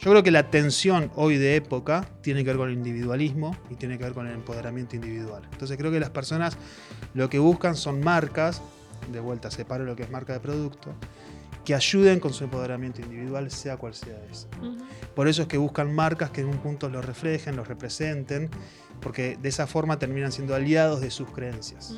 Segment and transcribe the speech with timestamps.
[0.00, 3.74] Yo creo que la tensión hoy de época tiene que ver con el individualismo y
[3.74, 5.42] tiene que ver con el empoderamiento individual.
[5.52, 6.56] Entonces creo que las personas
[7.12, 8.62] lo que buscan son marcas,
[9.12, 10.94] de vuelta separo lo que es marca de producto,
[11.66, 14.48] que ayuden con su empoderamiento individual, sea cual sea eso.
[15.14, 18.48] Por eso es que buscan marcas que en un punto los reflejen, los representen,
[19.02, 21.96] porque de esa forma terminan siendo aliados de sus creencias.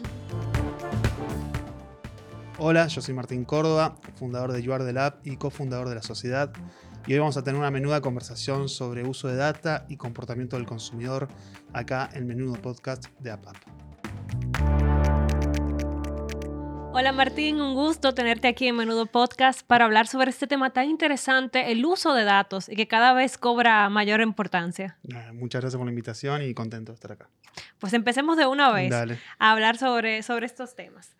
[2.58, 6.02] Hola, yo soy Martín Córdoba, fundador de You Are the Lab y cofundador de la
[6.02, 6.52] sociedad
[7.06, 10.66] y hoy vamos a tener una menuda conversación sobre uso de data y comportamiento del
[10.66, 11.28] consumidor
[11.72, 13.56] acá en Menudo Podcast de APAP.
[16.94, 20.88] Hola Martín, un gusto tenerte aquí en Menudo Podcast para hablar sobre este tema tan
[20.88, 24.98] interesante, el uso de datos y que cada vez cobra mayor importancia.
[25.32, 27.28] Muchas gracias por la invitación y contento de estar acá.
[27.78, 31.16] Pues empecemos de una vez a hablar sobre, sobre estos temas.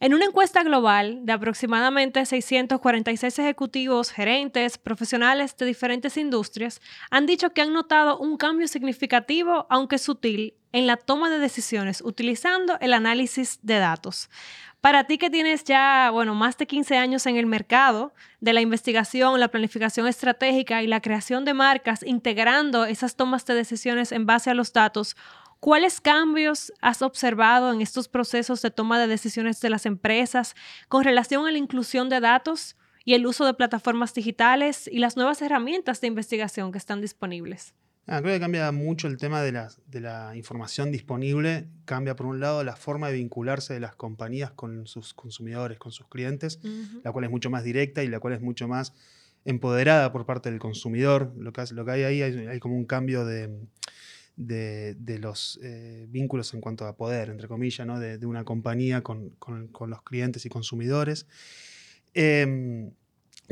[0.00, 7.50] En una encuesta global de aproximadamente 646 ejecutivos, gerentes, profesionales de diferentes industrias, han dicho
[7.50, 12.94] que han notado un cambio significativo, aunque sutil, en la toma de decisiones utilizando el
[12.94, 14.30] análisis de datos.
[14.80, 18.62] Para ti que tienes ya, bueno, más de 15 años en el mercado de la
[18.62, 24.26] investigación, la planificación estratégica y la creación de marcas, integrando esas tomas de decisiones en
[24.26, 25.16] base a los datos,
[25.62, 30.56] ¿Cuáles cambios has observado en estos procesos de toma de decisiones de las empresas
[30.88, 35.16] con relación a la inclusión de datos y el uso de plataformas digitales y las
[35.16, 37.74] nuevas herramientas de investigación que están disponibles?
[38.08, 41.68] Ah, creo que cambia mucho el tema de la, información disponible.
[41.84, 45.92] Cambia, por un lado, la forma de vincularse de las compañías con sus consumidores, con
[45.92, 46.58] sus clientes,
[47.04, 48.94] la cual es mucho más directa y la cual es mucho más
[49.44, 51.32] empoderada por parte del consumidor.
[51.36, 53.48] Lo que, lo que hay ahí hay como un cambio de,
[54.46, 57.98] de, los eh, vínculos en cuanto a poder, entre comillas, ¿no?
[57.98, 59.36] de, una compañía con,
[59.86, 61.26] los clientes y consumidores.
[62.14, 62.92] Em,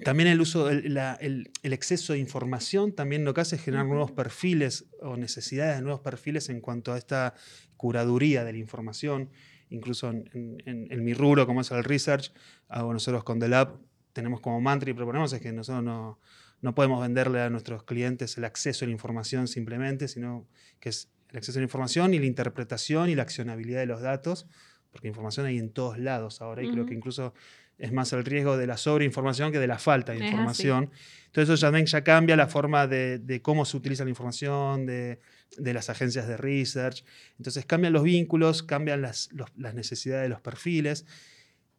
[0.04, 4.86] también el uso, el, exceso de información también lo que hace es generar nuevos perfiles
[5.00, 7.34] o necesidades de nuevos perfiles en cuanto a esta
[7.76, 9.30] curaduría de la información.
[9.68, 12.32] Incluso en, mi rubro, como es el research,
[12.68, 13.78] hago nosotros con The Lab,
[14.12, 16.18] tenemos como mantra y proponemos es que nosotros no,
[16.62, 20.46] no podemos venderle a nuestros clientes el acceso a la información simplemente, sino
[20.78, 24.00] que es el acceso a la información y la interpretación y la accionabilidad de los
[24.00, 24.46] datos,
[24.90, 27.32] porque información hay en todos lados ahora y creo que incluso
[27.78, 30.90] es más el riesgo de la sobreinformación que de la falta de información.
[31.26, 35.18] Entonces eso también ya cambia la forma de, cómo se utiliza la información, de,
[35.56, 37.04] las agencias de research.
[37.38, 41.06] Entonces cambian los vínculos, cambian las, las necesidades de los perfiles.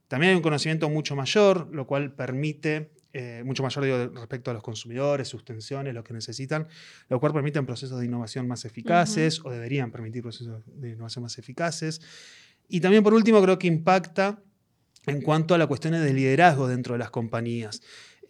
[0.08, 4.64] También hay un conocimiento mucho mayor, lo cual permite eh, mucho mayor respecto a los
[4.64, 6.68] consumidores, sus tensiones, lo que necesitan,
[7.10, 11.38] lo cual permite procesos de innovación más eficaces o deberían permitir procesos de innovación más
[11.38, 12.02] eficaces.
[12.68, 14.42] Y también, por último, creo que impacta
[15.06, 17.82] en cuanto a las cuestiones de liderazgo dentro de las compañías.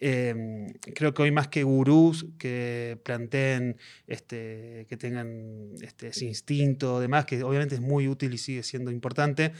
[0.04, 0.66] Em,
[0.96, 3.76] creo que hoy más que gurús que planteen,
[4.08, 8.90] este, que tengan este, ese instinto, demás, que obviamente es muy útil y sigue siendo
[8.90, 9.52] importante,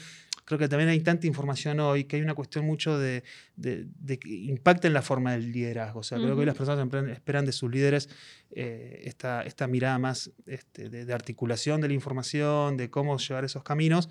[0.45, 3.23] creo que también hay tanta información hoy que hay una cuestión mucho de,
[3.63, 6.01] que impacta en la forma del liderazgo.
[6.01, 8.09] O sea, creo que hoy las personas esperan de sus líderes
[8.51, 13.63] eh, esta, esta, mirada más este, de, articulación de la información, de cómo llevar esos
[13.63, 14.09] caminos,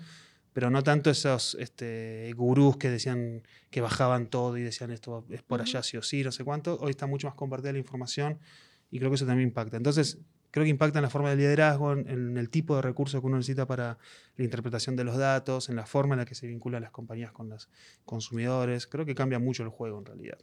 [0.52, 5.42] pero no tanto esos este, gurús que decían que bajaban todo y decían esto es
[5.42, 6.78] por allá sí o sí, no sé cuánto.
[6.80, 8.38] Hoy está mucho más compartida la información
[8.90, 9.76] y creo que eso también impacta.
[9.76, 10.18] Entonces,
[10.52, 13.38] creo que impacta en la forma de liderazgo, en, el tipo de recursos que uno
[13.38, 13.98] necesita para
[14.36, 17.32] la interpretación de los datos, en la forma en la que se vinculan las compañías
[17.32, 17.68] con los
[18.04, 18.86] consumidores.
[18.86, 20.38] Creo que cambia mucho el juego en realidad.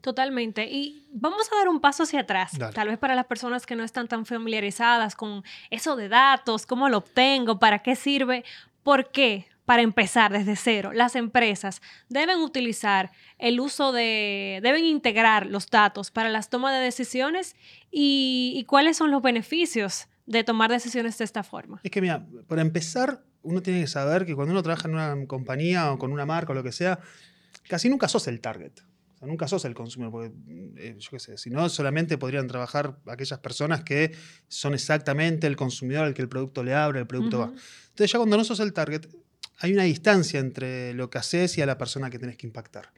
[0.00, 0.64] Totalmente.
[0.64, 3.84] Y vamos a dar un paso hacia atrás, tal vez para las personas que no
[3.84, 8.44] están tan familiarizadas con eso de datos, cómo lo obtengo, para qué sirve,
[8.82, 15.46] por qué para empezar desde cero, las empresas deben utilizar el uso de, deben integrar
[15.46, 17.54] los datos para las tomas de decisiones
[17.88, 21.80] y, cuáles son los beneficios de tomar decisiones de esta forma.
[21.84, 25.26] Es que mira, para empezar, uno tiene que saber que cuando uno trabaja en una
[25.28, 26.98] compañía o con una marca o lo que sea,
[27.68, 28.72] casi nunca sos el target.
[29.14, 30.32] O sea, nunca sos el consumidor, porque
[30.78, 34.16] eh, yo qué sé, si no, solamente podrían trabajar aquellas personas que
[34.48, 37.52] son exactamente el consumidor al que el producto le abre, el producto va.
[37.90, 39.06] Entonces ya cuando no sos el target,
[39.60, 42.90] hay una distancia entre lo que haces y a la persona que tenés que impactar.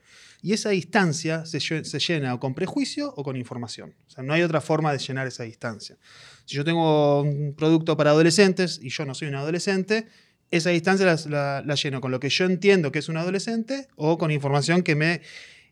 [0.43, 1.59] Y esa distancia se,
[1.99, 3.95] llena o con prejuicio o con información.
[4.07, 5.97] O sea, no hay otra forma de llenar esa distancia.
[6.45, 10.07] Si yo tengo un producto para adolescentes y yo no soy un adolescente,
[10.51, 14.19] esa distancia la, la, lleno con lo que yo entiendo que es un adolescente o
[14.19, 15.23] con información que me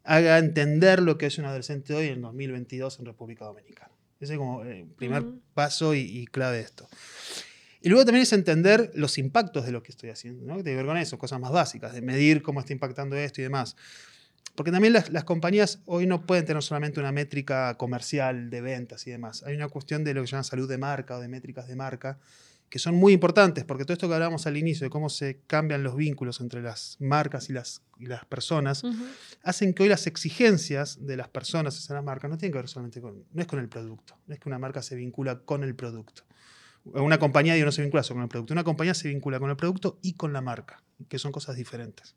[0.03, 3.91] haga entender lo que es un adolescente hoy en 2022 en República Dominicana.
[4.19, 6.89] Ese es como el primer paso y, y clave de esto.
[7.81, 10.57] Y luego también es entender los impactos de lo que estoy haciendo, ¿no?
[10.57, 13.41] Que tiene que ver con eso, cosas más básicas, de medir cómo está impactando esto
[13.41, 13.77] y demás.
[14.55, 19.07] Porque también las, las, compañías hoy no pueden tener solamente una métrica comercial de ventas
[19.07, 19.43] y demás.
[19.45, 21.77] Hay una cuestión de lo que se llama salud de marca o de métricas de
[21.77, 22.19] marca,
[22.71, 25.83] que son muy importantes, porque todo esto que hablábamos al inicio de cómo se cambian
[25.83, 28.85] los vínculos entre las marcas y las, y las personas,
[29.43, 32.69] hacen que hoy las exigencias de las personas hacia las marcas no tienen que ver
[32.69, 35.65] solamente con, no es con el producto, no es que una marca se vincula con
[35.65, 36.23] el producto.
[36.85, 39.57] Una compañía no se vincula solo con el producto, una compañía se vincula con el
[39.57, 42.17] producto y con la marca, que son cosas diferentes.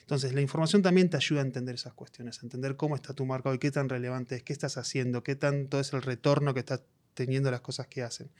[0.00, 3.24] Entonces, la información también te ayuda a entender esas cuestiones, a entender cómo está tu
[3.24, 6.60] marca hoy, qué tan relevante es, qué estás haciendo, qué tanto es el retorno que
[6.60, 6.82] estás
[7.14, 8.30] teniendo las cosas que hacen.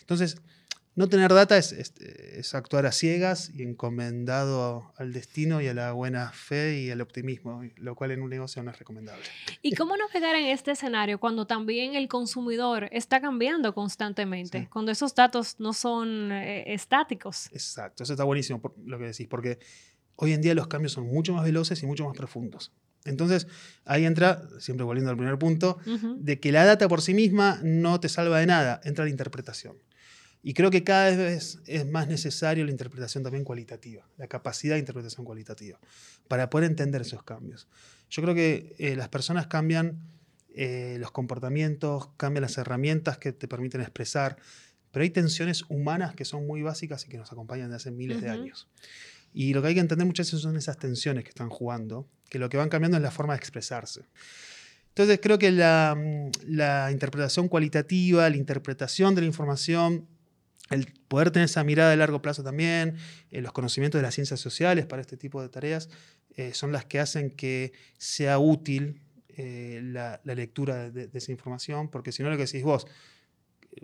[0.00, 0.36] Entonces,
[0.96, 6.32] no tener data es, actuar a ciegas y encomendado al destino y a la buena
[6.32, 9.22] fe y al optimismo, lo cual en un negocio no es recomendable.
[9.60, 15.14] ¿Y cómo navegar en este escenario cuando también el consumidor está cambiando constantemente, cuando esos
[15.14, 17.50] datos no son eh, estáticos?
[17.52, 19.58] Exacto, eso está buenísimo lo que decís, porque
[20.16, 22.72] hoy en día los cambios son mucho más veloces y mucho más profundos.
[23.04, 23.46] Entonces,
[23.84, 28.00] ahí entra, siempre volviendo al primer punto, de que la data por sí misma no
[28.00, 29.76] te salva de nada, entra la interpretación.
[30.46, 34.78] Y creo que cada vez es más necesario la interpretación también cualitativa, la capacidad de
[34.78, 35.76] interpretación cualitativa,
[36.28, 37.66] para poder entender esos cambios.
[38.10, 39.98] Yo creo que eh, las personas cambian
[40.54, 44.36] eh, los comportamientos, cambian las herramientas que te permiten expresar,
[44.92, 48.20] pero hay tensiones humanas que son muy básicas y que nos acompañan desde hace miles
[48.20, 48.68] de años.
[49.34, 52.38] Y lo que hay que entender muchas veces son esas tensiones que están jugando, que
[52.38, 54.02] lo que van cambiando es la forma de expresarse.
[54.90, 55.98] Entonces creo que la,
[56.46, 60.06] la interpretación cualitativa, la interpretación de la información,
[60.70, 62.96] el poder tener esa mirada de largo plazo también,
[63.30, 65.88] eh, los conocimientos de las ciencias sociales para este tipo de tareas,
[66.36, 72.12] eh, son las que hacen que sea útil eh, la, lectura de, esa información, porque
[72.12, 72.86] si no lo que decís vos,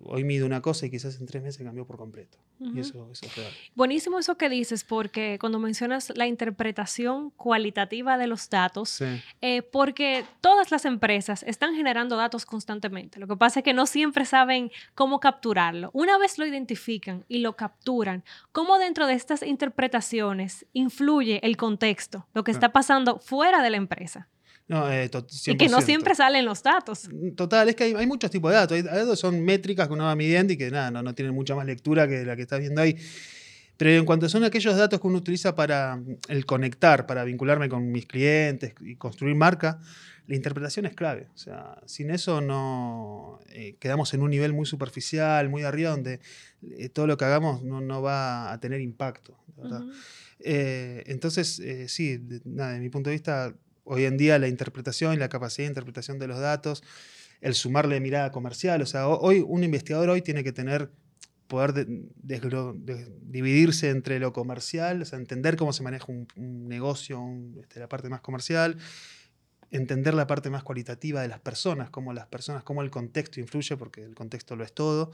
[0.04, 2.38] hoy mido una cosa y quizás en tres meses cambió por completo.
[2.60, 3.50] Y eso, es real.
[3.74, 9.00] Buenísimo eso que dices, porque cuando mencionas la interpretación cualitativa de los datos,
[9.40, 13.18] eh, porque todas las empresas están generando datos constantemente.
[13.18, 15.90] Lo que pasa es que no siempre saben cómo capturarlo.
[15.92, 18.22] Una vez lo identifican y lo capturan,
[18.52, 23.76] ¿cómo dentro de estas interpretaciones influye el contexto, lo que está pasando fuera de la
[23.76, 24.28] empresa?
[24.68, 25.10] Eh,
[25.46, 27.08] y que no siempre salen los datos.
[27.12, 28.76] Mm, total, es que hay, muchos tipos de datos.
[28.76, 31.54] Hay, datos son métricas que uno va midiendo y que nada, no, no tienen mucha
[31.54, 32.96] más lectura que la que estás viendo ahí.
[33.76, 37.68] Pero en cuanto son aquellos datos que uno utiliza para mm, el conectar, para vincularme
[37.68, 39.80] con mis clientes y construir marca,
[40.26, 41.28] la interpretación es clave.
[41.34, 46.20] O sea, sin eso no eh, quedamos en un nivel muy superficial, muy arriba, donde
[46.78, 49.36] eh, todo lo que hagamos no, va a tener impacto.
[50.38, 53.52] entonces, sí, nada, de mi punto de vista,
[53.84, 56.82] hoy en día la interpretación y la capacidad de interpretación de los datos,
[57.40, 58.82] el sumarle mirada comercial.
[58.82, 60.90] O sea, hoy un investigador hoy tiene que tener
[61.52, 61.86] poder
[63.20, 66.26] dividirse entre lo comercial, o sea, entender cómo se maneja un,
[66.66, 67.22] negocio,
[67.60, 68.78] este, la parte más comercial,
[69.70, 73.76] entender la parte más cualitativa de las personas, cómo las personas, cómo el contexto influye,
[73.76, 75.12] porque el contexto lo es todo.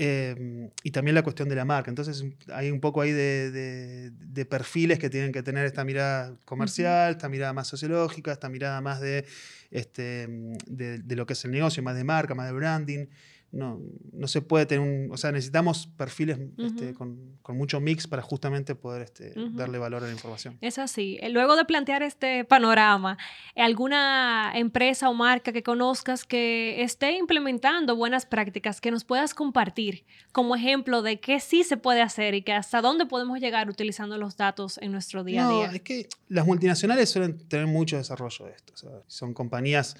[0.00, 1.90] Em, y también la cuestión de la marca.
[1.90, 7.28] Entonces hay un poco ahí de, perfiles que tienen que tener esta mirada comercial, esta
[7.28, 9.26] mirada más sociológica, esta mirada más de,
[9.72, 10.28] este,
[10.68, 13.06] de, lo que es el negocio, más de marca, más de branding
[13.50, 13.80] no,
[14.12, 15.10] no se puede tener un.
[15.10, 20.06] O sea, necesitamos perfiles este, con, mucho mix para justamente poder este, darle valor a
[20.06, 20.58] la información.
[20.60, 21.18] Es así.
[21.22, 23.16] Eh, luego de plantear este panorama,
[23.56, 30.04] ¿alguna empresa o marca que conozcas que esté implementando buenas prácticas que nos puedas compartir
[30.32, 34.18] como ejemplo de qué sí se puede hacer y que hasta dónde podemos llegar utilizando
[34.18, 35.70] los datos en nuestro día a día?
[35.72, 38.74] Es que las multinacionales suelen tener mucho desarrollo de esto.
[39.06, 39.96] son compañías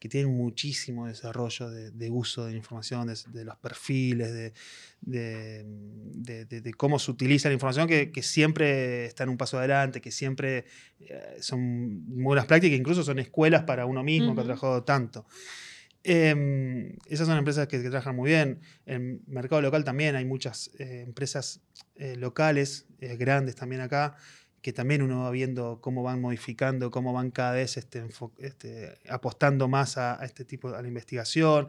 [0.00, 4.52] que tienen muchísimo desarrollo de, uso de la información, de, los perfiles,
[5.02, 10.64] de, cómo se utiliza la información, que, siempre está en un paso adelante, que siempre
[11.00, 15.26] eh, son muy buenas prácticas, incluso son escuelas para uno mismo que ha trabajado tanto.
[16.02, 18.60] Em, esas son empresas que, trabajan muy bien.
[18.86, 21.60] En el mercado local también hay muchas eh, empresas
[21.96, 24.16] eh, locales, grandes también acá,
[24.62, 28.04] que también uno va viendo cómo van modificando, cómo van cada vez este,
[28.38, 31.68] este, apostando más a, este tipo, a la investigación.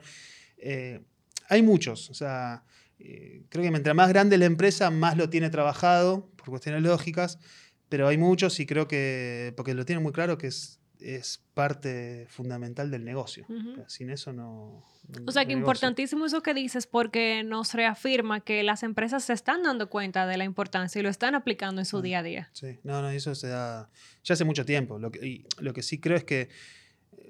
[0.57, 1.01] Eh,
[1.47, 2.63] hay muchos, o sea,
[2.99, 7.39] eh, creo que mientras más grande la empresa, más lo tiene trabajado, por cuestiones lógicas,
[7.87, 12.27] pero hay muchos y creo que, porque lo tienen muy claro que es, es parte
[12.29, 13.45] fundamental del negocio.
[13.87, 14.83] Sin eso no,
[15.25, 19.63] o sea, que importantísimo eso que dices porque nos reafirma que las empresas se están
[19.63, 22.49] dando cuenta de la importancia y lo están aplicando en su día a día.
[22.53, 23.89] Sí, no, no, eso se da
[24.23, 24.99] ya hace mucho tiempo.
[24.99, 26.49] Lo que, y lo que sí creo es que,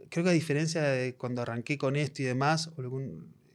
[0.09, 2.71] creo que a diferencia de cuando arranqué con esto y demás,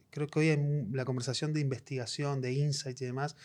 [0.09, 0.59] creo que hoy
[0.91, 3.35] la conversación de investigación, de insight y demás,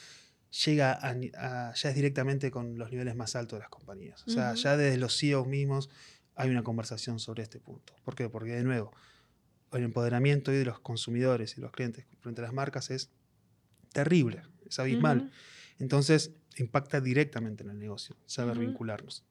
[0.64, 4.22] llega a, ya es directamente con los niveles más altos de las compañías.
[4.26, 5.88] O sea, ya desde los CEOs mismos
[6.34, 7.94] hay una conversación sobre este punto.
[8.04, 8.28] ¿Por qué?
[8.28, 8.92] Porque de nuevo,
[9.72, 13.10] el empoderamiento de los consumidores y los clientes frente a las marcas es
[13.92, 15.30] terrible, es abismal.
[15.78, 19.24] Entonces, impacta directamente en el negocio, saber vincularnos.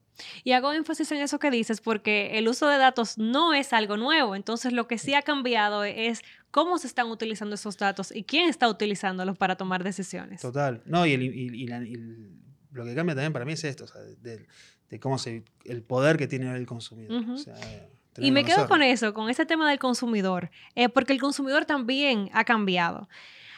[0.44, 3.96] Y hago énfasis en eso que dices porque el uso de datos no es algo
[3.96, 4.36] nuevo.
[4.36, 8.48] Entonces, lo que sí ha cambiado es cómo se están utilizando esos datos y quién
[8.48, 10.42] está utilizándolos para tomar decisiones.
[10.42, 10.82] Total.
[10.84, 11.66] No, y,
[12.72, 13.86] lo que cambia también para mí es esto,
[14.20, 14.46] de,
[15.00, 17.24] cómo se, el poder que tiene el consumidor.
[18.18, 22.30] y me quedo con eso, con ese tema del consumidor, eh, porque el consumidor también
[22.32, 23.08] ha cambiado.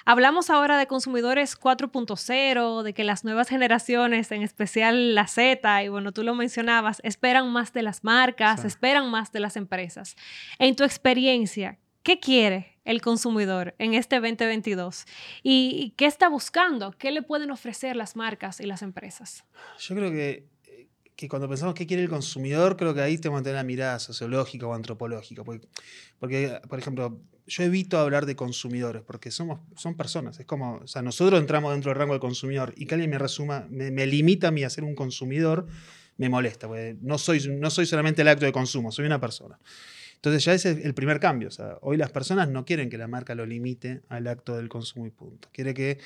[0.07, 5.89] Hablamos ahora de consumidores 4.0, de que las nuevas generaciones, en especial la Z, y
[5.89, 10.15] bueno, tú lo mencionabas, esperan más de las marcas, esperan más de las empresas.
[10.59, 15.07] En tu experiencia, ¿qué quiere el consumidor en este 2022?
[15.43, 16.93] ¿Y qué está buscando?
[16.99, 19.45] ¿Qué le pueden ofrecer las marcas y las empresas?
[19.79, 20.47] Yo creo que
[21.17, 23.99] que cuando pensamos qué quiere el consumidor, creo que ahí tenemos que tener la mirada
[23.99, 25.45] sociológica o antropológica.
[25.45, 25.69] Porque,
[26.19, 30.41] porque, por ejemplo, yo evito hablar de consumidores, porque somos, son personas.
[30.41, 33.19] Es como, o sea, nosotros entramos dentro del rango de consumidor y que alguien me
[33.19, 35.67] resuma, me, limita a mí a ser un consumidor,
[36.17, 39.59] me molesta, porque no soy, no soy solamente el acto de consumo, soy una persona.
[40.17, 41.49] Entonces ya ese es el primer cambio.
[41.49, 44.71] O sea, hoy las personas no quieren que la marca lo limite al acto del
[44.71, 45.49] consumo y punto.
[45.53, 45.99] Quiere que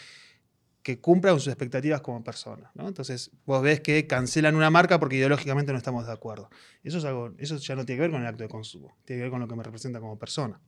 [0.89, 2.73] que cumpla con sus expectativas como persona.
[2.79, 6.49] Entonces, vos ves que cancelan una marca porque ideológicamente no estamos de acuerdo.
[6.83, 9.21] Eso, es algo, eso ya no tiene que ver con el acto de consumo, tiene
[9.21, 10.59] que ver con lo que me representa como persona.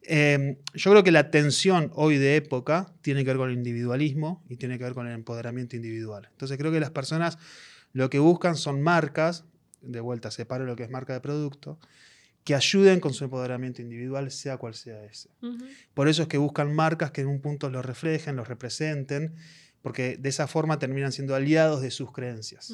[0.00, 4.42] Em, yo creo que la tensión hoy de época tiene que ver con el individualismo
[4.48, 6.28] y tiene que ver con el empoderamiento individual.
[6.30, 7.36] Entonces creo que las personas
[7.92, 9.44] lo que buscan son marcas,
[9.82, 11.78] de vuelta separo lo que es marca de producto,
[12.48, 15.28] que ayuden con su empoderamiento individual, sea cual sea ese.
[15.92, 19.34] Por eso es que buscan marcas que en un punto los reflejen, los representen,
[19.82, 22.72] porque de esa forma terminan siendo aliados de sus creencias.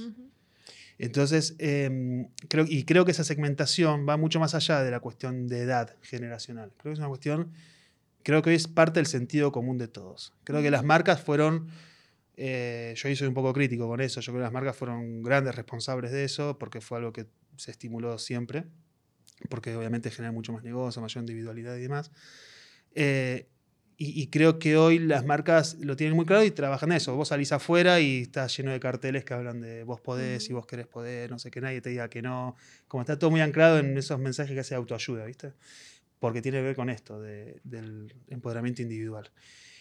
[0.96, 5.48] Entonces, em, creo, y creo que esa segmentación va mucho más allá de la cuestión
[5.48, 6.70] de edad generacional.
[6.76, 7.50] Creo que es una cuestión,
[8.22, 10.34] creo que es parte del sentido común de todos.
[10.44, 11.66] Creo que las marcas fueron,
[12.36, 15.56] eh, yo soy un poco crítico con eso, yo creo que las marcas fueron grandes
[15.56, 17.26] responsables de eso, porque fue algo que
[17.56, 18.66] se estimuló siempre
[19.48, 22.10] porque obviamente genera mucho más negocio, mayor individualidad y demás.
[22.94, 23.48] Eh,
[23.96, 27.14] y, creo que hoy las marcas lo tienen muy claro y trabajan en eso.
[27.14, 30.66] Vos salís afuera y está lleno de carteles que hablan de vos podés y vos
[30.66, 32.56] querés poder, no sé, que nadie te diga que no.
[32.88, 35.52] Como está todo muy anclado en esos mensajes que hace autoayuda, ¿viste?
[36.18, 39.30] Porque tiene que ver con esto del empoderamiento individual.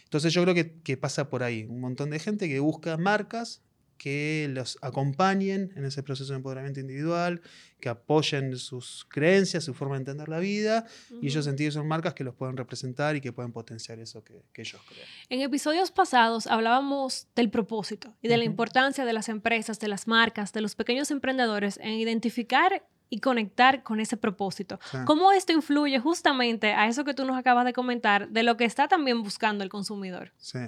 [0.03, 1.65] Entonces yo creo que, que pasa por ahí.
[1.67, 3.63] Un montón de gente que busca marcas
[4.03, 7.39] que los acompañen en ese proceso de empoderamiento individual,
[7.79, 10.85] que apoyen sus creencias, su forma de entender la vida,
[11.21, 14.21] y ellos sentir que son marcas que los pueden representar y que pueden potenciar eso
[14.21, 15.07] que, ellos creen.
[15.29, 20.05] En episodios pasados hablábamos del propósito y de la importancia de las empresas, de las
[20.05, 24.81] marcas, de los pequeños emprendedores en identificar y conectar con ese propósito.
[25.05, 28.65] ¿Cómo esto influye justamente a eso que tú nos acabas de comentar, de lo que
[28.65, 30.33] está también buscando el consumidor?
[30.35, 30.59] Sí,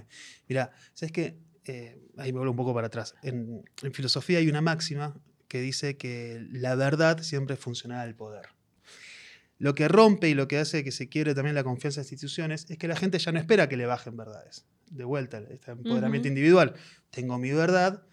[0.47, 1.37] mira, ¿sabes qué?
[1.65, 3.15] Eh, ahí me vuelvo un poco para atrás.
[3.23, 5.15] En, filosofía hay una máxima
[5.47, 8.47] que dice que la verdad siempre funciona al poder.
[9.57, 12.65] Lo que rompe y lo que hace que se quiere también la confianza en instituciones
[12.69, 14.65] es que la gente ya no espera que le bajen verdades.
[14.89, 16.75] De vuelta, este empoderamiento individual.
[17.09, 18.03] Tengo mi verdad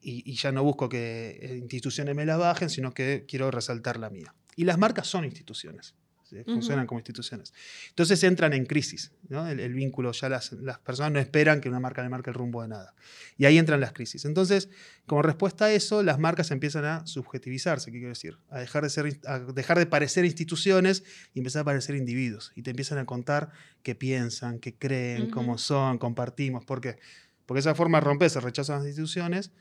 [0.00, 3.98] y, y, ya no busco que eh, instituciones me la bajen, sino que quiero resaltar
[3.98, 4.34] la mía.
[4.56, 5.94] Y las marcas son instituciones
[6.44, 7.54] funcionan como instituciones.
[7.90, 12.02] Entonces entran en crisis, el, vínculo, ya las, las, personas no esperan que una marca
[12.02, 12.94] le marque el rumbo de nada.
[13.36, 14.24] Y ahí entran las crisis.
[14.24, 14.68] Entonces,
[15.06, 18.38] como respuesta a eso, las marcas empiezan a subjetivizarse, ¿qué quiero decir?
[18.50, 22.52] A dejar de, ser, a dejar de parecer instituciones y empezar a parecer individuos.
[22.56, 23.50] Y te empiezan a contar
[23.82, 26.64] qué piensan, qué creen, cómo son, compartimos.
[26.64, 26.98] ¿Por qué?
[27.46, 29.52] Porque esa forma se rechazan las instituciones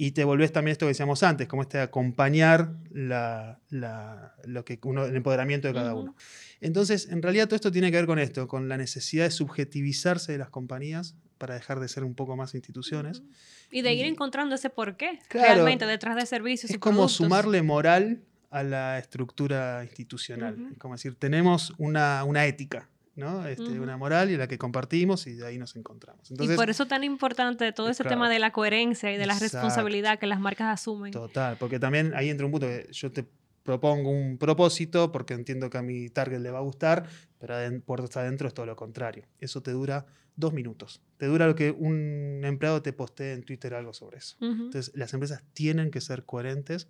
[0.00, 5.04] y te volvés también esto que decíamos antes, como este acompañar la, lo que uno,
[5.04, 6.16] el empoderamiento de cada uno.
[6.62, 10.32] Entonces, en realidad todo esto tiene que ver con esto, con la necesidad de subjetivizarse
[10.32, 13.22] de las compañías para dejar de ser un poco más instituciones.
[13.70, 16.70] Y de ir encontrando ese porqué realmente detrás de servicios.
[16.70, 20.56] Es como sumarle moral a la estructura institucional.
[20.72, 22.88] Es como decir, tenemos una, una ética
[23.20, 23.46] ¿no?
[23.46, 26.28] Este, Una moral y la que compartimos y de ahí nos encontramos.
[26.30, 30.18] y por eso tan importante todo ese tema de la coherencia y de la responsabilidad
[30.18, 31.12] que las marcas asumen.
[31.12, 33.24] Total, porque también ahí entra un punto que yo te
[33.62, 37.06] propongo un propósito porque entiendo que a mi target le va a gustar,
[37.38, 39.26] pero por estar adentro es todo lo contrario.
[39.38, 41.02] Eso te dura dos minutos.
[41.18, 44.36] Te dura lo que un empleado te postee en Twitter algo sobre eso.
[44.40, 46.88] Entonces, las empresas tienen que ser coherentes.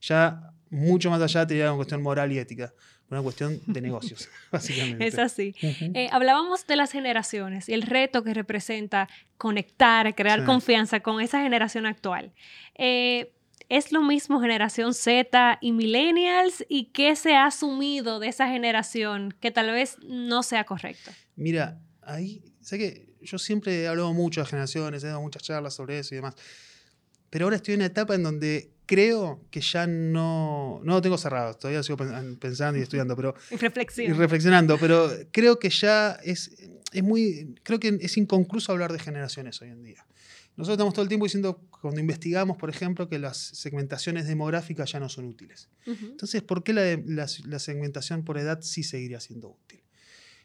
[0.00, 2.74] Ya mucho más allá te una cuestión moral y ética
[3.10, 5.06] una cuestión de negocios, básicamente.
[5.06, 5.54] Es así.
[5.62, 9.08] Eh, hablábamos de las generaciones y el reto que representa
[9.38, 12.32] conectar, crear confianza con esa generación actual.
[12.74, 13.32] Eh,
[13.68, 16.64] ¿Es lo mismo generación Z y millennials?
[16.68, 21.10] ¿Y qué se ha asumido de esa generación que tal vez no sea correcto?
[21.34, 25.74] Mira, ahí, sé que yo siempre he hablado mucho de generaciones, he dado muchas charlas
[25.74, 26.34] sobre eso y demás.
[27.28, 31.18] Pero ahora estoy en una etapa en donde creo que ya no, no lo tengo
[31.18, 31.98] cerrado, todavía sigo
[32.38, 33.34] pensando y estudiando, pero...
[33.50, 34.16] Y reflexionando.
[34.16, 36.56] Y reflexionando, pero creo que ya es,
[36.92, 40.06] es muy, creo que es inconcluso hablar de generaciones hoy en día.
[40.56, 44.98] Nosotros estamos todo el tiempo diciendo, cuando investigamos, por ejemplo, que las segmentaciones demográficas ya
[44.98, 45.68] no son útiles.
[45.84, 49.82] Entonces, ¿por qué la, la, segmentación por edad sí seguiría siendo útil?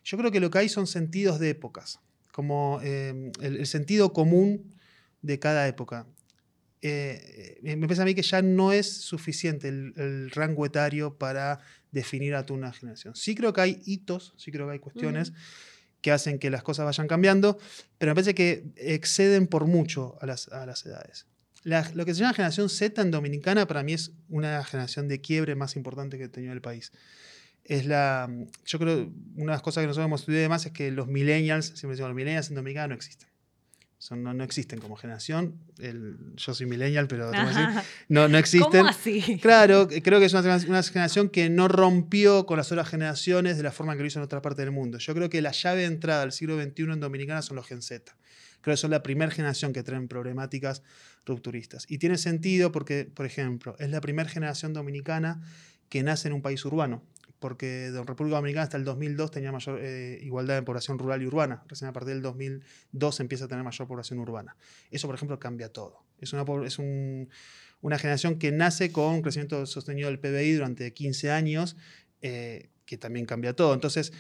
[0.04, 2.00] Yo creo que lo que hay son sentidos de épocas,
[2.34, 4.76] como eh, el, sentido común
[5.22, 6.06] de cada época.
[6.84, 11.60] Eh, me parece a mí que ya no es suficiente el, rango etario para
[11.92, 13.16] definir a toda una generación.
[13.16, 15.34] Sí creo que hay hitos, sí creo que hay cuestiones
[16.02, 17.60] que hacen que las cosas vayan cambiando,
[18.00, 21.28] pero me parece que exceden por mucho a las, edades.
[21.64, 25.54] lo que se llama generación Z en Dominicana para mí es una generación de quiebre
[25.54, 26.92] más importante que ha tenido el país.
[27.64, 28.28] Es la,
[28.66, 31.68] yo creo, una de las cosas que nosotros hemos estudiado además es que los millennials,
[31.68, 33.31] siempre decimos, los millennials en Dominicana no existen
[34.10, 35.60] no, no, existen como generación.
[35.80, 37.32] El, yo soy millennial, pero
[38.10, 38.82] no, no existen.
[38.82, 39.38] ¿Cómo así?
[39.42, 43.64] Claro, creo que es una, una, generación que no rompió con las otras generaciones de
[43.64, 44.98] la forma que lo hizo en otra parte del mundo.
[44.98, 47.82] Yo creo que la llave de entrada al siglo XXI en Dominicana son los Gen
[47.82, 48.16] Z.
[48.62, 50.84] Creo que son la primera generación que traen problemáticas
[51.26, 51.86] rupturistas.
[51.88, 55.42] Y tiene sentido porque, por ejemplo, es la primera generación dominicana
[55.90, 57.04] que nace en un país urbano
[57.42, 61.26] porque la República Dominicana hasta el 2002 tenía mayor eh, igualdad de población rural y
[61.26, 61.64] urbana.
[61.68, 64.56] Recién a partir del 2002 empieza a tener mayor población urbana.
[64.92, 66.04] Eso, por ejemplo, cambia todo.
[66.20, 71.32] Es una, es una generación que nace con un crecimiento sostenido del PBI durante 15
[71.32, 71.78] años,
[72.22, 73.74] eh, que también cambia todo.
[73.74, 74.14] Entonces,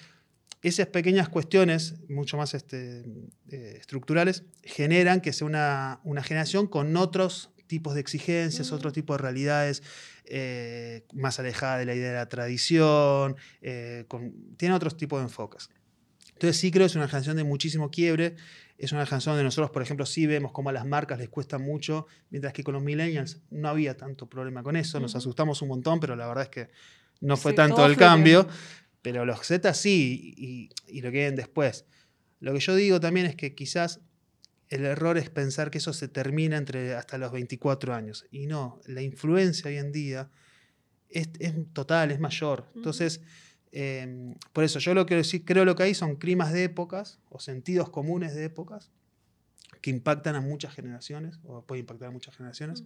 [0.63, 3.05] esas pequeñas cuestiones, mucho más este,
[3.51, 9.13] eh, estructurales, generan que sea una, una generación con otros tipos de exigencias, otro tipo
[9.13, 9.81] de realidades
[10.25, 14.03] eh, más alejada de la idea de la tradición, eh,
[14.57, 15.69] tiene otros tipos de enfoques.
[16.33, 18.35] Entonces sí creo que es una generación de muchísimo quiebre,
[18.77, 21.59] es una generación donde nosotros, por ejemplo, sí vemos cómo a las marcas les cuesta
[21.59, 25.69] mucho, mientras que con los millennials no había tanto problema con eso, nos asustamos un
[25.69, 26.69] montón, pero la verdad es que
[27.21, 28.49] no fue tanto el cambio,
[29.01, 31.85] pero los Z sí, y, y lo que vienen después.
[32.41, 34.01] Lo que yo digo también es que quizás
[34.71, 38.25] el error es pensar que eso se termina entre hasta los 24 años.
[38.31, 40.29] Y no, la influencia hoy en día
[41.09, 41.29] es,
[41.73, 42.65] total, es mayor.
[42.73, 43.19] Entonces,
[43.73, 47.19] em, por eso yo lo que sí creo lo que hay son climas de épocas
[47.29, 48.91] o sentidos comunes de épocas
[49.81, 52.83] que impactan a muchas generaciones, o puede impactar a muchas generaciones,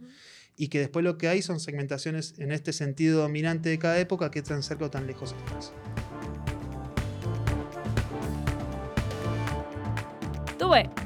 [0.57, 4.31] y que después lo que hay son segmentaciones en este sentido dominante de cada época
[4.31, 5.35] que están cerca o tan lejos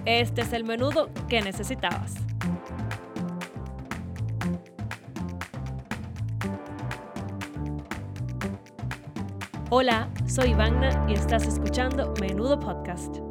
[0.06, 2.16] este es el menudo que necesitabas.
[9.70, 13.29] Hola, soy Ivana y estás escuchando Menudo Podcast.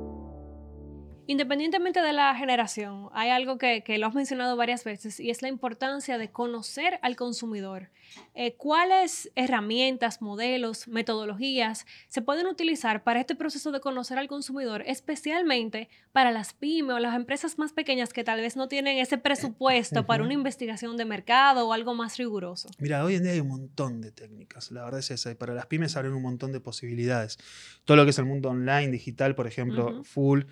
[1.31, 5.49] Independientemente de la generación, hay algo que, lo has mencionado varias veces y es la
[5.49, 7.91] importancia de conocer al consumidor.
[8.35, 14.83] Eh, ¿Cuáles herramientas, modelos, metodologías se pueden utilizar para este proceso de conocer al consumidor,
[14.87, 19.19] especialmente para las pymes o las empresas más pequeñas que tal vez no tienen ese
[19.19, 22.71] presupuesto para una investigación de mercado o algo más riguroso?
[22.79, 25.53] Mira, hoy en día hay un montón de técnicas, la verdad es esa, y para
[25.53, 27.37] las pymes abren un montón de posibilidades.
[27.85, 30.45] Todo lo que es el mundo online, digital, por ejemplo, full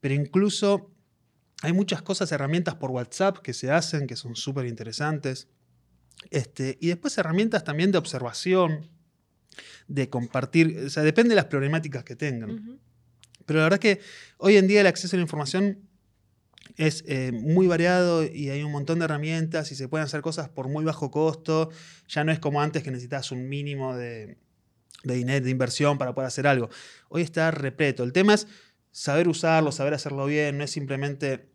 [0.00, 0.90] pero incluso
[1.62, 5.48] hay muchas cosas, herramientas por WhatsApp que se hacen, que son súper interesantes.
[6.30, 8.88] Este, y después herramientas también de observación,
[9.88, 12.80] de compartir, o sea, depende de las problemáticas que tengan.
[13.46, 14.02] Pero la verdad es que
[14.36, 15.88] hoy en día el acceso a la información
[16.76, 20.48] es eh, muy variado y hay un montón de herramientas y se pueden hacer cosas
[20.48, 21.70] por muy bajo costo.
[22.08, 24.36] Ya no es como antes que necesitas un mínimo de,
[25.02, 26.68] de dinero, de inversión para poder hacer algo.
[27.08, 28.04] Hoy está repleto.
[28.04, 28.46] El tema es
[28.90, 31.50] saber usarlo, saber hacerlo bien, no es simplemente...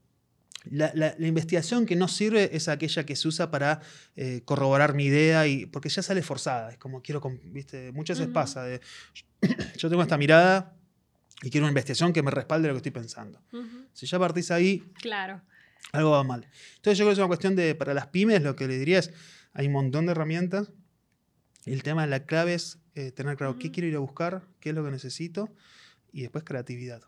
[0.69, 3.81] La, investigación que no sirve es aquella que se usa para
[4.15, 7.91] eh, corroborar mi idea, y, porque ya sale forzada, es como quiero, ¿viste?
[7.91, 8.79] muchas veces pasa, de,
[9.77, 10.77] yo tengo esta mirada
[11.41, 13.41] y quiero una investigación que me respalde lo que estoy pensando.
[13.91, 15.41] Si ya partís ahí, claro.
[15.91, 16.47] algo va mal.
[16.77, 18.99] Entonces yo creo que es una cuestión de, para las pymes, lo que le diría
[18.99, 19.11] es,
[19.51, 20.71] hay un montón de herramientas,
[21.65, 24.75] el tema, la clave es eh, tener claro qué quiero ir a buscar, qué es
[24.75, 25.53] lo que necesito,
[26.13, 27.01] y después creatividad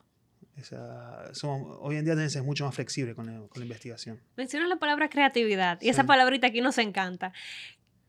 [1.79, 4.19] hoy en día es mucho más flexible con la, investigación.
[4.35, 7.33] Mencionas la palabra creatividad y esa palabrita aquí nos encanta.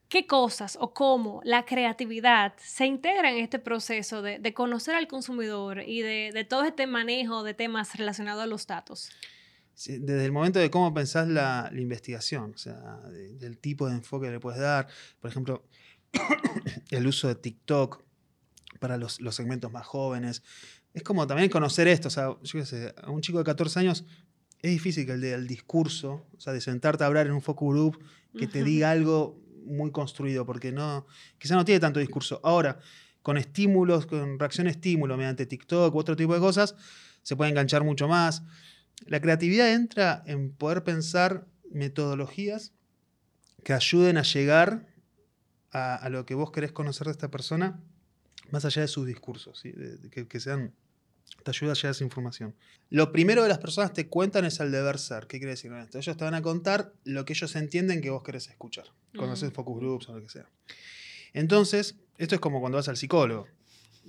[0.09, 5.82] ¿Qué cosas o cómo la creatividad se integra en este proceso de, conocer al consumidor
[5.85, 9.11] y de, todo este manejo de temas relacionados a los datos?
[9.76, 14.32] desde el momento de cómo pensás la, investigación, o sea, del tipo de enfoque que
[14.32, 14.88] le puedes dar.
[15.20, 15.66] Por ejemplo,
[16.90, 18.02] el uso de TikTok
[18.78, 20.42] para los, segmentos más jóvenes.
[20.96, 23.80] Es como también conocer esto, o sea, yo qué sé, a un chico de 14
[23.80, 24.06] años
[24.62, 27.74] es difícil que el, del discurso, o sea, de sentarte a hablar en un focus
[27.74, 27.98] group,
[28.38, 31.06] que te diga algo muy construido, porque no,
[31.37, 32.40] quizá no tiene tanto discurso.
[32.42, 32.78] Ahora,
[33.20, 36.74] con estímulos, con reacción-estímulo, mediante TikTok u otro tipo de cosas,
[37.22, 38.42] se puede enganchar mucho más.
[39.04, 42.72] La creatividad entra en poder pensar metodologías
[43.64, 44.87] que ayuden a llegar
[45.72, 47.82] a, lo que vos querés conocer de esta persona,
[48.50, 50.72] más allá de sus discursos, que, sean,
[51.43, 52.55] te ayuda a llegar a esa información.
[52.91, 55.27] Lo primero que las personas te cuentan es el deber ser.
[55.27, 55.99] ¿Qué quiere decir con esto?
[55.99, 59.53] Ellos te van a contar lo que ellos entienden que vos querés escuchar, cuando haces
[59.53, 60.49] focus groups o lo que sea.
[61.33, 63.47] Entonces, esto es como cuando vas al psicólogo.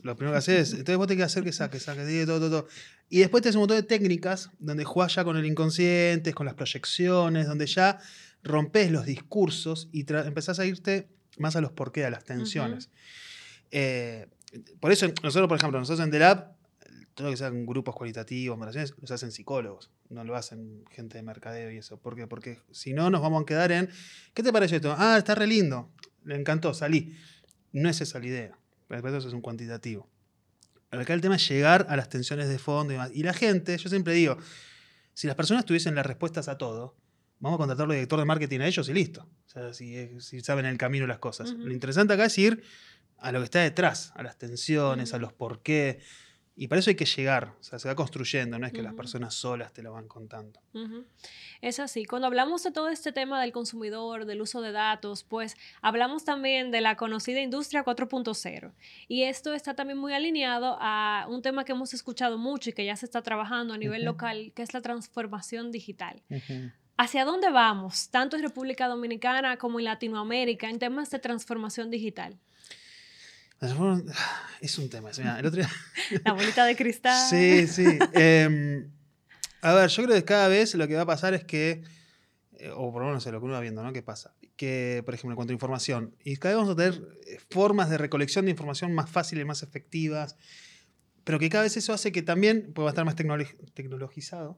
[0.03, 2.49] Lo primero que haces es, entonces vos tenés que hacer que saques, saques, todo, todo,
[2.49, 2.67] todo.
[3.09, 6.55] Y después tenés un montón de técnicas donde jugás ya con el inconsciente, con las
[6.55, 7.99] proyecciones, donde ya
[8.43, 12.89] rompes los discursos y empezás a irte más a los por qué, a las tensiones.
[13.71, 14.27] Eh,
[14.79, 16.56] por eso, nosotros, por ejemplo, nosotros en The Lab,
[17.17, 21.23] todo lo que sean grupos cualitativos, relaciones, los hacen psicólogos, no lo hacen gente de
[21.23, 21.99] mercadeo y eso.
[21.99, 22.27] ¿Por qué?
[22.27, 23.89] Porque si no, nos vamos a quedar en,
[24.35, 24.95] ¿qué te parece esto?
[24.95, 25.91] Ah, está re lindo,
[26.25, 27.17] le encantó, salí.
[27.71, 28.59] No es esa la idea.
[28.89, 30.07] Eso es un cuantitativo.
[30.91, 33.09] Acá el tema es llegar a las tensiones de fondo y demás.
[33.11, 34.37] Y la gente, yo siempre digo,
[35.15, 36.95] si las personas tuviesen las respuestas a todo,
[37.39, 39.27] vamos a contratar al director de marketing a ellos y listo.
[39.47, 41.49] O sea, si, saben el camino las cosas.
[41.49, 42.61] Lo interesante acá es ir
[43.17, 45.99] a lo que está detrás, a las tensiones, a los por qué.
[46.59, 48.95] Y para eso hay que llegar, o sea, se va construyendo, no es que las
[48.95, 50.59] personas solas te lo van contando.
[51.61, 52.05] Es así.
[52.05, 56.71] Cuando hablamos de todo este tema del consumidor, del uso de datos, pues hablamos también
[56.71, 58.73] de la conocida industria 4.0.
[59.07, 62.85] Y esto está también muy alineado a un tema que hemos escuchado mucho y que
[62.85, 66.23] ya se está trabajando a nivel local, que es la transformación digital.
[66.97, 72.39] ¿Hacia dónde vamos, tanto en República Dominicana como en Latinoamérica, en temas de transformación digital?
[74.61, 75.11] Es un tema.
[75.11, 75.61] el otro
[76.25, 77.29] La bolita de cristal.
[77.29, 77.85] Sí, sí.
[78.13, 78.89] Em,
[79.61, 81.83] a ver, yo creo que cada vez lo que va a pasar es que,
[82.53, 83.93] eh, o por lo menos lo que uno va viendo, ¿no?
[83.93, 84.33] ¿Qué pasa?
[84.55, 87.89] Que, por ejemplo, en cuanto a información, y cada vez vamos a tener eh, formas
[87.89, 90.35] de recolección de información más fáciles, más efectivas,
[91.23, 94.57] pero que cada vez eso hace que también, pueda estar más tecnologizado,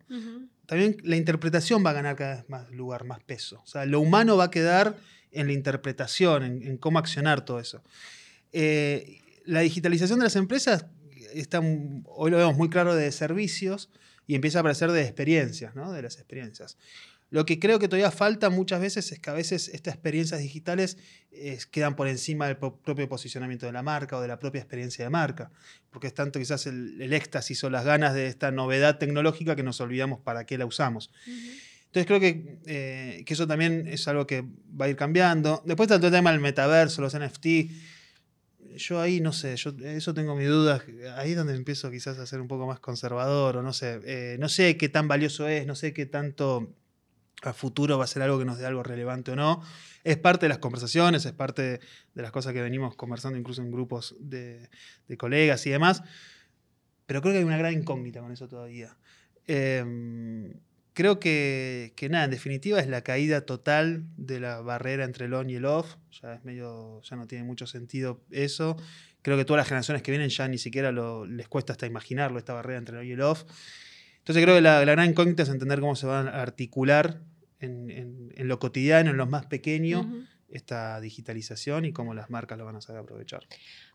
[0.65, 3.61] también la interpretación va a ganar cada vez más lugar, más peso.
[3.63, 4.95] O sea, lo humano va a quedar
[5.31, 7.81] en la interpretación, en cómo accionar todo eso.
[8.51, 10.85] Eh, la digitalización de las empresas
[11.33, 11.59] está,
[12.05, 13.89] hoy lo vemos muy claro de servicios
[14.27, 15.91] y empieza a aparecer de experiencias, ¿no?
[15.91, 16.77] de las experiencias.
[17.31, 20.97] Lo que creo que todavía falta muchas veces es que a veces estas experiencias digitales
[21.71, 25.11] quedan por encima del propio posicionamiento de la marca o de la propia experiencia de
[25.11, 25.51] marca,
[25.91, 29.79] porque es tanto quizás el, éxtasis o las ganas de esta novedad tecnológica que nos
[29.79, 31.11] olvidamos para qué la usamos.
[31.85, 34.43] Entonces creo que, eh, que, eso también es algo que
[34.79, 35.61] va a ir cambiando.
[35.65, 37.45] Después está todo el tema del metaverso, los NFT
[38.75, 40.83] yo ahí no sé, yo eso tengo mis dudas.
[41.15, 43.99] Ahí es donde empiezo quizás a ser un poco más conservador, o no sé.
[44.05, 46.73] Eh, no sé qué tan valioso es, no sé qué tanto
[47.41, 49.61] a futuro va a ser algo que nos dé algo relevante o no.
[50.03, 51.79] Es parte de las conversaciones, es parte
[52.13, 54.69] de las cosas que venimos conversando incluso en grupos de,
[55.17, 56.03] colegas y demás.
[57.05, 58.95] Pero creo que hay una gran incógnita con eso todavía.
[59.47, 60.53] Em,
[60.93, 65.49] creo que, nada, en definitiva es la caída total de la barrera entre el on
[65.49, 65.95] y el off.
[66.21, 68.77] Ya es medio, ya no tiene mucho sentido eso.
[69.21, 72.53] Creo que todas las generaciones que vienen ya ni siquiera les cuesta hasta imaginarlo, esta
[72.53, 73.43] barrera entre el on y el off.
[74.19, 77.21] Entonces creo que la, gran incógnita es entender cómo se van a articular
[77.59, 82.75] en, lo cotidiano, en lo más pequeño, esta digitalización y cómo las marcas lo van
[82.75, 83.45] a saber aprovechar.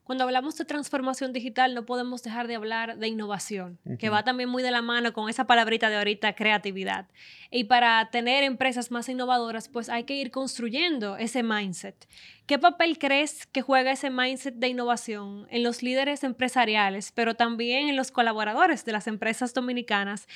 [0.05, 4.51] Cuando hablamos de transformación digital, no podemos dejar de hablar de innovación, que va también
[4.51, 7.07] muy de la mano con esa palabrita de ahorita, creatividad.
[7.51, 12.07] Y para tener empresas más innovadoras, pues hay que ir construyendo ese mindset.
[12.47, 17.89] ¿Qué papel crees que juega ese mindset de innovación en los líderes empresariales, pero también
[17.89, 20.29] en los colaboradores de las empresas dominicanas?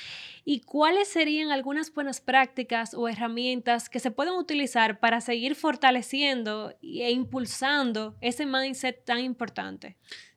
[0.46, 6.74] ¿Y cuáles serían algunas buenas prácticas o herramientas que se pueden utilizar para seguir fortaleciendo
[6.80, 9.57] e impulsando ese mindset tan importante?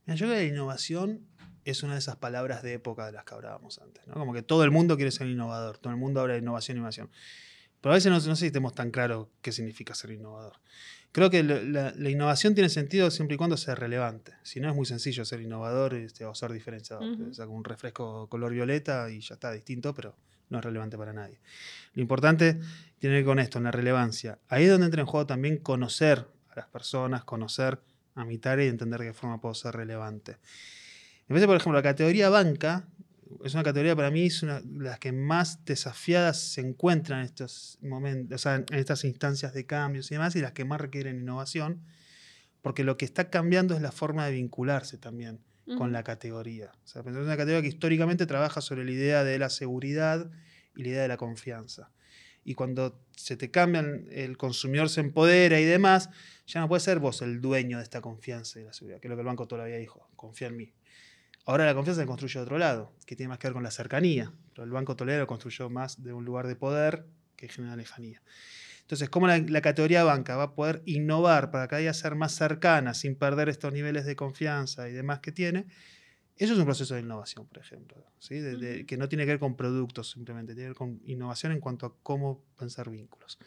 [0.08, 1.28] Yo creo que la innovación
[1.64, 4.16] es una de esas palabras de época de las que hablábamos antes, ¿no?
[4.16, 7.10] Como que todo el mundo quiere ser innovador, todo el mundo habla de innovación, innovación.
[7.82, 10.54] Pero a veces no, no sé si tenemos tan claro qué significa ser innovador.
[11.12, 14.34] Creo que la, innovación tiene sentido siempre y cuando sea relevante.
[14.44, 17.04] Si no, es muy sencillo ser innovador este, o ser diferenciador.
[17.04, 20.16] un refresco color violeta y ya está distinto, pero
[20.50, 21.42] no es relevante para nadie.
[21.94, 22.60] Lo importante
[23.00, 24.40] tiene que ver con esto, en la relevancia.
[24.48, 27.82] Ahí es donde entra en juego también conocer a las personas, conocer
[28.16, 30.38] a mi tarea y entender de qué forma puedo ser relevante.
[31.28, 32.88] En de, por ejemplo, la categoría banca,
[33.46, 37.26] es una categoría para mí, es una de las que más desafiadas se encuentran en
[37.26, 41.82] estos momentos, en estas instancias de cambios y demás, y las que más requieren innovación,
[42.62, 45.40] porque lo que está cambiando es la forma de vincularse también
[45.78, 46.72] con la categoría.
[46.84, 50.30] O sea, es una categoría que históricamente trabaja sobre la idea de la seguridad
[50.76, 51.92] y la idea de la confianza.
[52.44, 56.10] Y cuando se te cambian, el consumidor se empodera y demás,
[56.48, 59.10] ya no puede ser vos el dueño de esta confianza y la seguridad, que es
[59.10, 60.74] lo que el banco todavía dijo, confía en mí.
[61.46, 63.72] Ahora la confianza se construye de otro lado, que tiene más que ver con la
[63.72, 64.32] cercanía.
[64.54, 67.06] Pero el Banco Toledo construyó más de un lugar de poder
[67.36, 68.22] que genera lejanía.
[68.82, 72.94] Entonces, ¿cómo la, categoría banca va a poder innovar para cada día ser más cercana
[72.94, 75.66] sin perder estos niveles de confianza y demás que tiene?
[76.42, 78.42] Eso es un proceso de innovación, por ejemplo, ¿sí?
[78.88, 81.86] que no tiene que ver con productos simplemente, tiene que ver con innovación en cuanto
[81.86, 83.38] a cómo pensar vínculos.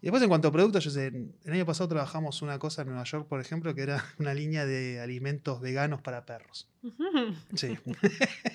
[0.00, 2.90] Y después, en cuanto a productos, yo sé, el año pasado trabajamos una cosa en
[2.90, 6.68] Nueva York, por ejemplo, que era una línea de alimentos veganos para perros.
[7.56, 7.76] Sí.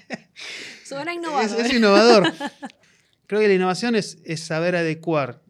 [0.85, 1.59] Suena innovador.
[1.59, 2.33] Es, innovador.
[3.27, 5.41] Creo que la innovación es, es saber adecuar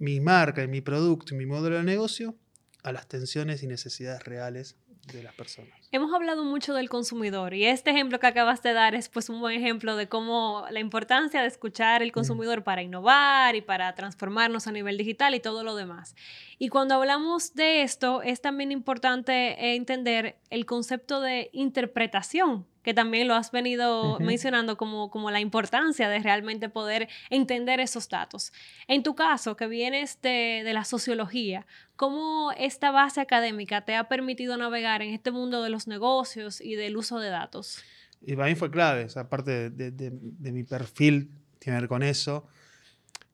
[0.00, 2.34] mi marca y mi producto y mi modelo de negocio
[2.82, 4.74] a las tensiones y necesidades reales
[5.12, 5.70] de las personas.
[5.90, 9.40] Hemos hablado mucho del consumidor y este ejemplo que acabas de dar es pues un
[9.40, 14.66] buen ejemplo de cómo la importancia de escuchar el consumidor para innovar y para transformarnos
[14.66, 16.14] a nivel digital y todo lo demás.
[16.58, 23.28] Y cuando hablamos de esto es también importante entender el concepto de interpretación que también
[23.28, 28.50] lo has venido mencionando como, como la importancia de realmente poder entender esos datos.
[28.86, 34.08] En tu caso, que vienes de, de la sociología, ¿cómo esta base académica te ha
[34.08, 37.84] permitido navegar en este mundo de los negocios y del uso de datos?
[38.22, 42.02] Y para mí fue clave, esa parte de, de, mi perfil tiene que ver con
[42.02, 42.48] eso.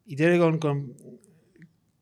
[0.05, 0.97] Y tiene que ver con,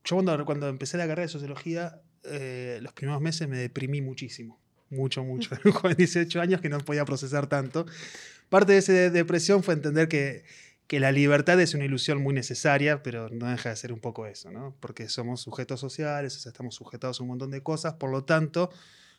[0.04, 4.58] Yo cuando, cuando empecé la carrera de sociología, eh, los primeros meses me deprimí muchísimo
[4.92, 5.50] mucho, mucho.
[5.80, 7.86] Con 18 años que no podía procesar tanto.
[8.48, 10.44] Parte de esa depresión fue entender que,
[10.86, 14.26] que la libertad es una ilusión muy necesaria, pero no deja de ser un poco
[14.26, 14.76] eso, ¿no?
[14.78, 18.70] Porque somos sujetos sociales, estamos sujetados a un montón de cosas, por lo tanto,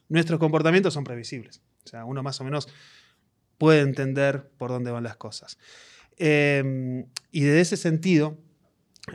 [0.07, 1.62] nuestros comportamientos son previsibles.
[1.83, 2.67] O sea, uno más o menos
[3.57, 5.57] puede entender por dónde van las cosas.
[6.17, 8.38] Em, y desde ese sentido,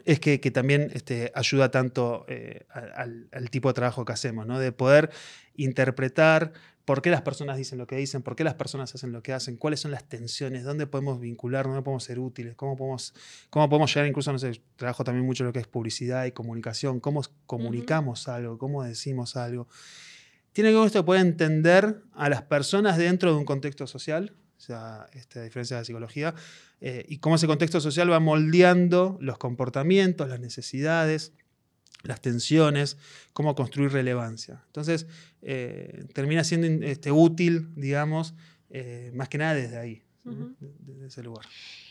[0.04, 4.58] es que, también este, ayuda tanto eh, al, tipo de trabajo que hacemos, ¿no?
[4.58, 5.10] de poder
[5.58, 6.52] interpretar
[6.86, 9.34] por qué las personas dicen lo que dicen, por qué las personas hacen lo que
[9.34, 13.12] hacen, cuáles son las tensiones, dónde podemos vincular, dónde podemos ser útiles, cómo podemos,
[13.50, 16.98] cómo podemos llegar, incluso, no sé, trabajo también mucho lo que es publicidad y comunicación,
[16.98, 19.68] cómo comunicamos algo, cómo decimos algo.
[20.52, 25.08] Tiene que ver esto entender a las personas dentro de un contexto social, o sea,
[25.12, 26.34] esta diferencia de la psicología,
[26.80, 31.34] eh, y cómo ese contexto social va moldeando los comportamientos, las necesidades,
[32.02, 32.96] las tensiones,
[33.32, 34.62] cómo construir relevancia.
[34.66, 35.06] Entonces,
[35.42, 38.34] eh, termina siendo este, útil, digamos,
[38.70, 41.46] eh, más que nada desde ahí, desde ese lugar.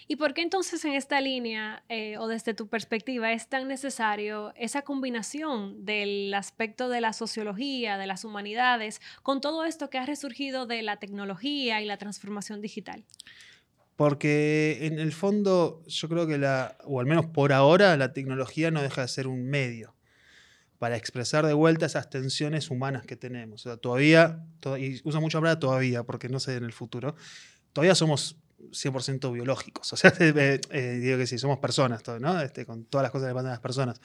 [0.09, 1.83] ¿Y por qué entonces en esta línea
[2.19, 8.07] o desde tu perspectiva es tan necesario esa combinación del aspecto de la sociología, de
[8.07, 13.03] las humanidades, con todo esto que ha resurgido de la tecnología y la transformación digital?
[13.97, 18.71] Porque en el fondo yo creo que la, o al menos por ahora, la tecnología
[18.71, 19.95] no deja de ser un medio
[20.77, 23.65] para expresar de vuelta esas tensiones humanas que tenemos.
[23.65, 24.45] O sea, todavía,
[24.79, 27.15] y uso mucho palabra todavía, porque no sé en el futuro,
[27.73, 28.37] todavía somos
[28.71, 29.91] 100% biológicos.
[29.97, 32.39] O sea, eh, eh, digo que sí, somos personas, ¿no?
[32.39, 33.99] Este, con todas las cosas que pasan a las personas.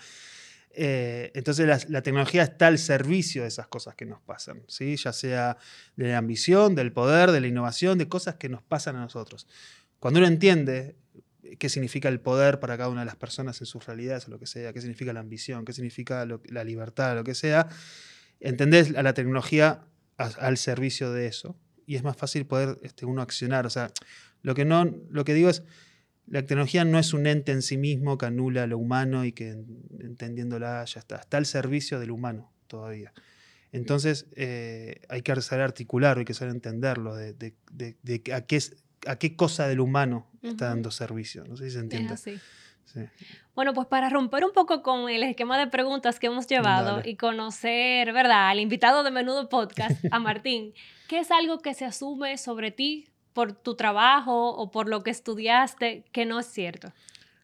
[0.75, 4.97] Eh, entonces la, la, tecnología está al servicio de esas cosas que nos pasan, ¿sí?
[4.97, 5.59] ya sea
[5.97, 9.47] de la ambición, del poder, de la innovación, de cosas que nos pasan a nosotros.
[10.03, 10.97] Cuando uno entiende
[11.61, 14.41] qué significa el poder para cada una de las personas en sus realidades o lo
[14.41, 17.69] que sea, qué significa la ambición, qué significa la libertad, lo que sea,
[18.41, 19.85] entendés a la tecnología
[20.17, 23.65] al servicio de eso y es más fácil poder este, uno accionar.
[23.65, 23.93] O sea,
[24.43, 25.63] lo que, no, lo que digo es,
[26.27, 29.51] la tecnología no es un ente en sí mismo que anula lo humano y que
[30.01, 33.13] entendiéndola ya está, está al servicio del humano todavía.
[33.71, 37.55] Entonces eh, hay que saber articular, hay que saber entenderlo, de, de,
[38.03, 41.45] de, qué es a qué cosa del humano está dando servicio.
[41.45, 42.15] No sé si se entiende.
[43.55, 47.17] Bueno, pues para romper un poco con el esquema de preguntas que hemos llevado y
[47.17, 50.75] conocer, ¿verdad?, al invitado de Menudo Podcast, a Martín,
[51.09, 55.11] ¿qué es algo que se asume sobre ti por tu trabajo o por lo que
[55.11, 56.93] estudiaste que no es cierto?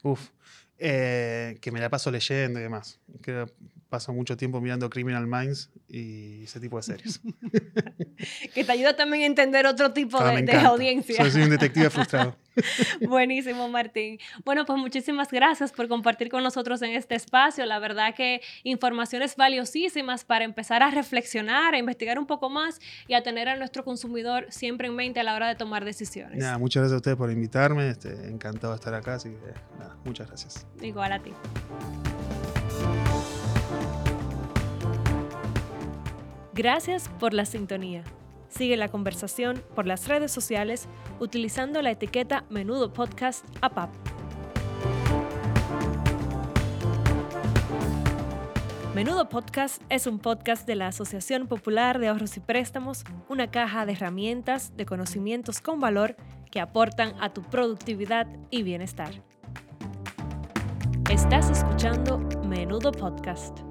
[0.03, 0.31] Uf,
[0.79, 2.99] eh, que me la paso leyendo y demás.
[3.23, 3.47] Que
[3.89, 7.21] paso mucho tiempo mirando Criminal Minds y ese tipo de series.
[8.55, 11.31] que te ayuda también a entender otro tipo ah, de, de, audiencia.
[11.31, 12.37] Soy un detective frustrado.
[13.01, 14.19] Buenísimo, Martín.
[14.45, 17.65] Bueno, pues muchísimas gracias por compartir con nosotros en este espacio.
[17.67, 23.15] La verdad que informaciones valiosísimas para empezar a reflexionar, a investigar un poco más y
[23.15, 26.45] a tener a nuestro consumidor siempre en mente a la hora de tomar decisiones.
[26.59, 27.89] muchas gracias a ustedes por invitarme.
[27.89, 30.67] Este, encantado de estar acá, así que nada, muchas gracias.
[30.83, 31.33] Igual a ti.
[36.59, 38.03] Gracias por la sintonía.
[38.49, 40.89] Sigue la conversación por las redes sociales
[41.21, 43.89] utilizando la etiqueta Menudo Podcast APAP.
[48.93, 53.87] Menudo Podcast es un podcast de la Asociación Popular de Ahorros y Préstamos, una caja
[53.87, 56.17] de herramientas, de conocimientos con valor
[56.51, 59.13] que aportan a tu productividad y bienestar.
[61.09, 62.19] Estás escuchando
[62.49, 63.68] Menudo Podcast.